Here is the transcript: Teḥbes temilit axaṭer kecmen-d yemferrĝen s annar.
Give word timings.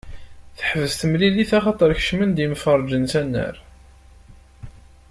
Teḥbes 0.57 0.93
temilit 0.99 1.51
axaṭer 1.57 1.91
kecmen-d 1.99 2.37
yemferrĝen 2.41 3.05
s 3.11 3.13
annar. 3.21 3.55